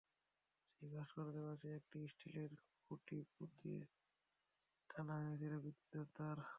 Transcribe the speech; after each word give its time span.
সেই 0.71 0.89
ভাস্কর্যের 0.93 1.45
পাশে 1.47 1.67
একটি 1.79 1.99
স্টিলের 2.07 2.51
খুঁটি 2.81 3.17
পুঁতে 3.33 3.73
টানা 4.89 5.15
হয়েছে 5.19 5.47
বিদ্যুতের 5.65 6.05
তার। 6.15 6.37